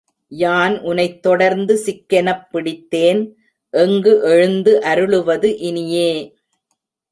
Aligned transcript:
யான் 0.31 0.79
உனைத் 0.81 1.21
தொடர்ந்து 1.21 1.73
சிக்கெனப் 1.85 2.47
பிடித்தேன் 2.53 3.21
எங்கு 3.73 4.21
எழுந்து 4.23 4.79
அருளுவது 4.79 5.55
இனியே? 5.59 6.11